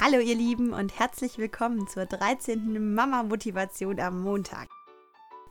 Hallo 0.00 0.20
ihr 0.20 0.36
Lieben 0.36 0.72
und 0.72 0.96
herzlich 0.96 1.38
willkommen 1.38 1.88
zur 1.88 2.06
13. 2.06 2.94
Mama-Motivation 2.94 3.98
am 3.98 4.22
Montag. 4.22 4.68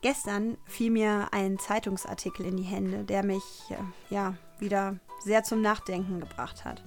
Gestern 0.01 0.57
fiel 0.63 0.89
mir 0.89 1.27
ein 1.31 1.59
Zeitungsartikel 1.59 2.45
in 2.45 2.55
die 2.55 2.63
Hände, 2.63 3.03
der 3.03 3.25
mich 3.25 3.43
äh, 3.71 3.75
ja 4.09 4.35
wieder 4.57 5.01
sehr 5.19 5.43
zum 5.43 5.61
Nachdenken 5.61 6.21
gebracht 6.21 6.63
hat. 6.63 6.81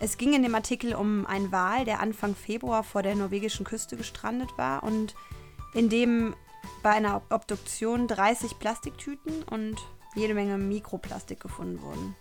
Es 0.00 0.18
ging 0.18 0.34
in 0.34 0.42
dem 0.42 0.54
Artikel 0.54 0.94
um 0.94 1.24
einen 1.24 1.50
Wal, 1.50 1.86
der 1.86 2.00
Anfang 2.00 2.34
Februar 2.34 2.84
vor 2.84 3.02
der 3.02 3.14
norwegischen 3.14 3.64
Küste 3.64 3.96
gestrandet 3.96 4.50
war 4.58 4.82
und 4.82 5.14
in 5.72 5.88
dem 5.88 6.34
bei 6.82 6.90
einer 6.90 7.22
Obduktion 7.30 8.06
30 8.06 8.58
Plastiktüten 8.58 9.44
und 9.44 9.76
jede 10.14 10.34
Menge 10.34 10.58
Mikroplastik 10.58 11.40
gefunden 11.40 11.80
wurden. 11.80 12.16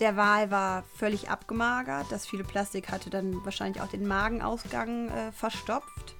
Der 0.00 0.16
Wal 0.16 0.50
war 0.50 0.82
völlig 0.96 1.28
abgemagert. 1.28 2.06
Das 2.10 2.26
viele 2.26 2.44
Plastik 2.44 2.90
hatte 2.90 3.10
dann 3.10 3.44
wahrscheinlich 3.44 3.82
auch 3.82 3.88
den 3.88 4.08
Magenausgang 4.08 5.08
äh, 5.08 5.32
verstopft. 5.32 6.16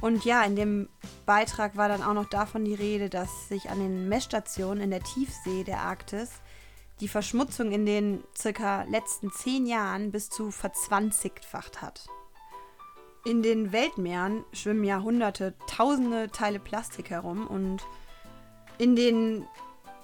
Und 0.00 0.24
ja, 0.24 0.42
in 0.44 0.56
dem 0.56 0.88
Beitrag 1.24 1.76
war 1.76 1.88
dann 1.88 2.02
auch 2.02 2.14
noch 2.14 2.28
davon 2.28 2.64
die 2.64 2.74
Rede, 2.74 3.10
dass 3.10 3.48
sich 3.48 3.70
an 3.70 3.80
den 3.80 4.08
Messstationen 4.08 4.84
in 4.84 4.90
der 4.90 5.02
Tiefsee 5.02 5.64
der 5.64 5.80
Arktis 5.80 6.30
die 7.00 7.08
Verschmutzung 7.08 7.72
in 7.72 7.86
den 7.86 8.22
circa 8.36 8.84
letzten 8.84 9.32
zehn 9.32 9.66
Jahren 9.66 10.12
bis 10.12 10.30
zu 10.30 10.50
verzwanzigfacht 10.50 11.82
hat. 11.82 12.06
In 13.24 13.42
den 13.42 13.72
Weltmeeren 13.72 14.44
schwimmen 14.52 14.84
ja 14.84 15.02
hunderte, 15.02 15.54
tausende 15.66 16.30
Teile 16.30 16.60
Plastik 16.60 17.10
herum 17.10 17.46
und 17.46 17.82
in 18.78 18.94
den 18.94 19.46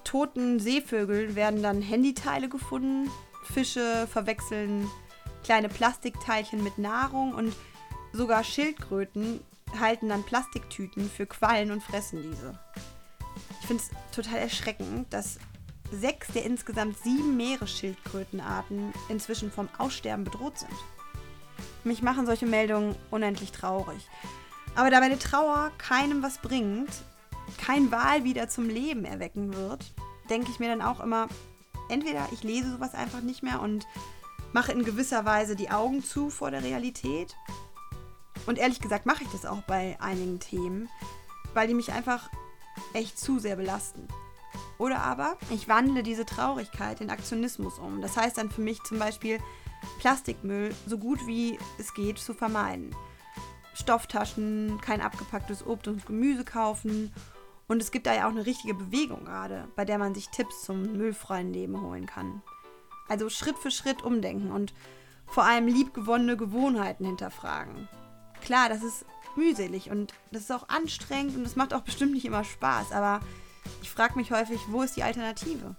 toten 0.04 0.60
Seevögeln 0.60 1.34
werden 1.34 1.62
dann 1.62 1.82
Handyteile 1.82 2.48
gefunden. 2.48 3.10
Fische 3.44 4.06
verwechseln 4.10 4.88
kleine 5.42 5.68
Plastikteilchen 5.68 6.62
mit 6.62 6.78
Nahrung 6.78 7.34
und 7.34 7.54
sogar 8.12 8.44
Schildkröten 8.44 9.40
halten 9.78 10.08
dann 10.08 10.22
Plastiktüten 10.22 11.08
für 11.10 11.26
Quallen 11.26 11.70
und 11.70 11.82
fressen 11.82 12.22
diese. 12.22 12.58
Ich 13.60 13.66
finde 13.66 13.82
es 13.82 14.14
total 14.14 14.38
erschreckend, 14.38 15.12
dass 15.12 15.38
sechs 15.90 16.28
der 16.28 16.44
insgesamt 16.44 16.98
sieben 16.98 17.36
Meeresschildkrötenarten 17.36 18.92
inzwischen 19.08 19.50
vom 19.50 19.68
Aussterben 19.78 20.24
bedroht 20.24 20.58
sind. 20.58 20.72
Mich 21.84 22.02
machen 22.02 22.26
solche 22.26 22.46
Meldungen 22.46 22.94
unendlich 23.10 23.52
traurig. 23.52 24.08
Aber 24.74 24.90
da 24.90 25.00
meine 25.00 25.18
Trauer 25.18 25.70
keinem 25.78 26.22
was 26.22 26.38
bringt, 26.38 26.90
kein 27.58 27.90
Wal 27.90 28.24
wieder 28.24 28.48
zum 28.48 28.68
Leben 28.68 29.04
erwecken 29.04 29.54
wird, 29.54 29.94
denke 30.30 30.50
ich 30.50 30.58
mir 30.58 30.68
dann 30.68 30.82
auch 30.82 31.00
immer, 31.00 31.28
entweder 31.88 32.26
ich 32.32 32.42
lese 32.42 32.72
sowas 32.72 32.94
einfach 32.94 33.20
nicht 33.20 33.42
mehr 33.42 33.60
und 33.60 33.86
mache 34.52 34.72
in 34.72 34.84
gewisser 34.84 35.24
Weise 35.24 35.56
die 35.56 35.70
Augen 35.70 36.02
zu 36.02 36.30
vor 36.30 36.50
der 36.50 36.62
Realität. 36.62 37.36
Und 38.46 38.58
ehrlich 38.58 38.80
gesagt 38.80 39.06
mache 39.06 39.24
ich 39.24 39.30
das 39.30 39.46
auch 39.46 39.62
bei 39.62 39.96
einigen 40.00 40.40
Themen, 40.40 40.88
weil 41.54 41.68
die 41.68 41.74
mich 41.74 41.92
einfach 41.92 42.28
echt 42.92 43.18
zu 43.18 43.38
sehr 43.38 43.56
belasten. 43.56 44.08
Oder 44.78 45.00
aber 45.02 45.38
ich 45.50 45.68
wandle 45.68 46.02
diese 46.02 46.26
Traurigkeit 46.26 47.00
in 47.00 47.10
Aktionismus 47.10 47.78
um. 47.78 48.00
Das 48.02 48.16
heißt 48.16 48.38
dann 48.38 48.50
für 48.50 48.62
mich 48.62 48.82
zum 48.82 48.98
Beispiel, 48.98 49.38
Plastikmüll 49.98 50.74
so 50.86 50.98
gut 50.98 51.26
wie 51.26 51.58
es 51.78 51.94
geht 51.94 52.18
zu 52.18 52.34
vermeiden. 52.34 52.94
Stofftaschen, 53.74 54.80
kein 54.80 55.00
abgepacktes 55.00 55.66
Obst 55.66 55.88
und 55.88 56.06
Gemüse 56.06 56.44
kaufen 56.44 57.12
und 57.68 57.80
es 57.80 57.90
gibt 57.90 58.06
da 58.06 58.14
ja 58.14 58.26
auch 58.26 58.32
eine 58.32 58.46
richtige 58.46 58.74
Bewegung 58.74 59.24
gerade, 59.24 59.68
bei 59.76 59.84
der 59.84 59.98
man 59.98 60.14
sich 60.14 60.28
Tipps 60.28 60.62
zum 60.62 60.82
müllfreien 60.96 61.52
Leben 61.52 61.80
holen 61.80 62.06
kann. 62.06 62.42
Also 63.08 63.28
Schritt 63.30 63.58
für 63.58 63.70
Schritt 63.70 64.02
umdenken 64.02 64.50
und 64.50 64.74
vor 65.26 65.44
allem 65.44 65.66
liebgewonnene 65.66 66.36
Gewohnheiten 66.36 67.06
hinterfragen. 67.06 67.88
Klar, 68.42 68.68
das 68.68 68.82
ist 68.82 69.06
mühselig 69.36 69.90
und 69.90 70.12
das 70.30 70.42
ist 70.42 70.52
auch 70.52 70.68
anstrengend 70.68 71.36
und 71.36 71.46
es 71.46 71.56
macht 71.56 71.72
auch 71.72 71.82
bestimmt 71.82 72.12
nicht 72.12 72.26
immer 72.26 72.44
Spaß, 72.44 72.92
aber 72.92 73.20
ich 73.80 73.90
frage 73.90 74.16
mich 74.16 74.32
häufig, 74.32 74.60
wo 74.68 74.82
ist 74.82 74.96
die 74.96 75.02
Alternative? 75.02 75.76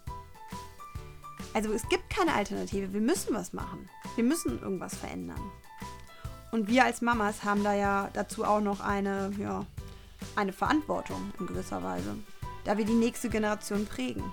Also 1.53 1.71
es 1.71 1.87
gibt 1.89 2.09
keine 2.09 2.33
Alternative, 2.33 2.93
wir 2.93 3.01
müssen 3.01 3.35
was 3.35 3.53
machen. 3.53 3.87
Wir 4.15 4.23
müssen 4.23 4.59
irgendwas 4.59 4.95
verändern. 4.95 5.51
Und 6.53 6.67
wir 6.67 6.85
als 6.85 7.01
Mamas 7.01 7.43
haben 7.43 7.63
da 7.63 7.73
ja 7.73 8.11
dazu 8.13 8.45
auch 8.45 8.61
noch 8.61 8.79
eine 8.79 9.31
ja, 9.39 9.65
eine 10.35 10.53
Verantwortung 10.53 11.33
in 11.39 11.47
gewisser 11.47 11.81
Weise, 11.81 12.15
da 12.63 12.77
wir 12.77 12.85
die 12.85 12.93
nächste 12.93 13.27
Generation 13.29 13.87
prägen. 13.87 14.23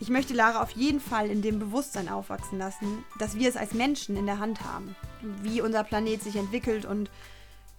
Ich 0.00 0.08
möchte 0.08 0.32
Lara 0.32 0.62
auf 0.62 0.70
jeden 0.70 0.98
Fall 0.98 1.30
in 1.30 1.42
dem 1.42 1.58
Bewusstsein 1.58 2.08
aufwachsen 2.08 2.58
lassen, 2.58 3.04
dass 3.18 3.34
wir 3.34 3.50
es 3.50 3.58
als 3.58 3.74
Menschen 3.74 4.16
in 4.16 4.24
der 4.24 4.38
Hand 4.38 4.64
haben, 4.64 4.96
wie 5.42 5.60
unser 5.60 5.84
Planet 5.84 6.22
sich 6.22 6.36
entwickelt 6.36 6.86
und 6.86 7.10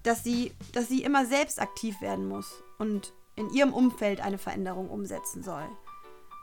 dass 0.03 0.23
sie, 0.23 0.51
dass 0.73 0.87
sie 0.87 1.01
immer 1.01 1.25
selbst 1.25 1.59
aktiv 1.59 1.99
werden 1.99 2.27
muss 2.27 2.61
und 2.77 3.11
in 3.35 3.49
ihrem 3.49 3.73
Umfeld 3.73 4.21
eine 4.21 4.37
Veränderung 4.37 4.87
umsetzen 4.87 5.41
soll. 5.41 5.67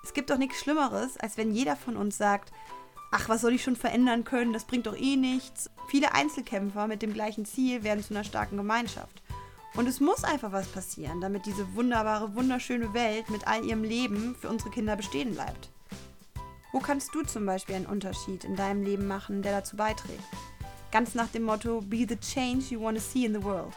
Es 0.03 0.15
gibt 0.15 0.31
doch 0.31 0.39
nichts 0.39 0.59
Schlimmeres, 0.59 1.17
als 1.17 1.37
wenn 1.37 1.53
jeder 1.53 1.77
von 1.77 1.97
uns 1.97 2.19
sagt, 2.19 2.51
ach, 3.11 3.29
was 3.29 3.41
soll 3.41 3.55
ich 3.55 3.63
schon 3.63 3.77
verändern 3.77 4.25
können, 4.25 4.53
das 4.53 4.65
bringt 4.65 4.87
doch 4.87 4.97
eh 4.97 5.17
nichts. 5.17 5.71
Viele 5.89 6.15
Einzelkämpfer 6.15 6.87
mit 6.87 7.03
dem 7.03 7.15
gleichen 7.15 7.45
Ziel 7.45 7.83
werden 7.85 8.05
zu 8.05 8.15
einer 8.15 8.25
starken 8.25 8.57
Gemeinschaft. 8.57 9.23
Und 9.75 9.87
es 9.87 10.01
muss 10.01 10.25
einfach 10.25 10.53
was 10.53 10.67
passieren, 10.67 11.21
damit 11.21 11.47
diese 11.47 11.75
wunderbare, 11.75 12.35
wunderschöne 12.35 12.95
Welt 12.95 13.31
mit 13.31 13.47
all 13.47 13.65
ihrem 13.65 13.85
Leben 13.85 14.35
für 14.35 14.49
unsere 14.49 14.71
Kinder 14.71 14.97
bestehen 14.97 15.35
bleibt. 15.35 15.71
Wo 16.73 16.81
kannst 16.81 17.15
du 17.15 17.23
zum 17.23 17.47
Beispiel 17.47 17.77
einen 17.77 17.87
Unterschied 17.87 18.45
in 18.45 18.57
deinem 18.57 18.83
Leben 18.83 19.07
machen, 19.07 19.43
der 19.43 19.53
dazu 19.53 19.77
beiträgt? 19.77 20.23
Ganz 20.91 21.15
nach 21.15 21.29
dem 21.29 21.45
Motto 21.45 21.81
Be 21.81 22.07
the 22.09 22.17
change 22.17 22.67
you 22.71 22.81
want 22.81 22.99
to 22.99 23.03
see 23.03 23.25
in 23.25 23.35
the 23.35 23.43
world. 23.43 23.73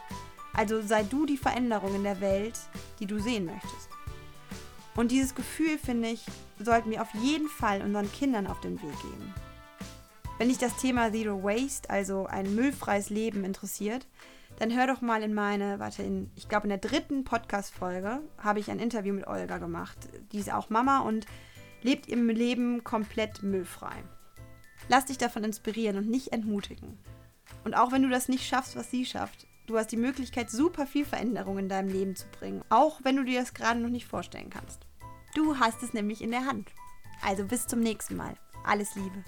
Also 0.54 0.82
sei 0.82 1.02
du 1.02 1.24
die 1.24 1.36
Veränderung 1.36 1.94
in 1.94 2.04
der 2.04 2.20
Welt, 2.20 2.58
die 2.98 3.06
du 3.06 3.18
sehen 3.18 3.46
möchtest. 3.46 3.88
Und 4.94 5.10
dieses 5.10 5.34
Gefühl, 5.34 5.78
finde 5.78 6.08
ich, 6.08 6.24
sollten 6.64 6.90
wir 6.90 7.02
auf 7.02 7.12
jeden 7.14 7.48
Fall 7.48 7.82
unseren 7.82 8.10
Kindern 8.12 8.46
auf 8.46 8.60
den 8.60 8.80
Weg 8.82 9.00
geben. 9.00 9.34
Wenn 10.38 10.48
dich 10.48 10.58
das 10.58 10.76
Thema 10.76 11.12
Zero 11.12 11.42
Waste, 11.42 11.88
also 11.90 12.26
ein 12.26 12.54
müllfreies 12.54 13.10
Leben, 13.10 13.44
interessiert, 13.44 14.06
dann 14.58 14.74
hör 14.74 14.86
doch 14.86 15.00
mal 15.00 15.22
in 15.22 15.34
meine, 15.34 15.78
warte, 15.78 16.02
in, 16.02 16.30
ich 16.36 16.48
glaube 16.48 16.64
in 16.64 16.70
der 16.70 16.78
dritten 16.78 17.24
Podcast-Folge 17.24 18.20
habe 18.38 18.60
ich 18.60 18.70
ein 18.70 18.78
Interview 18.78 19.14
mit 19.14 19.26
Olga 19.26 19.58
gemacht. 19.58 19.96
Die 20.32 20.38
ist 20.38 20.52
auch 20.52 20.70
Mama 20.70 21.00
und 21.00 21.26
lebt 21.82 22.08
im 22.08 22.28
Leben 22.28 22.84
komplett 22.84 23.42
müllfrei. 23.42 23.94
Lass 24.88 25.06
dich 25.06 25.18
davon 25.18 25.44
inspirieren 25.44 25.96
und 25.96 26.08
nicht 26.08 26.32
entmutigen. 26.32 26.98
Und 27.64 27.74
auch 27.74 27.92
wenn 27.92 28.02
du 28.02 28.08
das 28.08 28.28
nicht 28.28 28.46
schaffst, 28.46 28.76
was 28.76 28.90
sie 28.90 29.06
schafft, 29.06 29.46
du 29.66 29.78
hast 29.78 29.92
die 29.92 29.96
Möglichkeit, 29.96 30.50
super 30.50 30.86
viel 30.86 31.04
Veränderung 31.04 31.58
in 31.58 31.68
deinem 31.68 31.88
Leben 31.88 32.16
zu 32.16 32.26
bringen, 32.38 32.62
auch 32.68 33.00
wenn 33.04 33.16
du 33.16 33.24
dir 33.24 33.40
das 33.40 33.54
gerade 33.54 33.80
noch 33.80 33.90
nicht 33.90 34.06
vorstellen 34.06 34.50
kannst. 34.50 34.86
Du 35.34 35.58
hast 35.58 35.82
es 35.82 35.94
nämlich 35.94 36.20
in 36.20 36.30
der 36.30 36.44
Hand. 36.44 36.70
Also 37.22 37.44
bis 37.44 37.66
zum 37.66 37.80
nächsten 37.80 38.16
Mal. 38.16 38.34
Alles 38.64 38.94
Liebe. 38.94 39.24